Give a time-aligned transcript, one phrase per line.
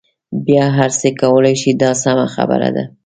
[0.45, 2.83] بیا هر څه کولای شئ دا سمه خبره ده.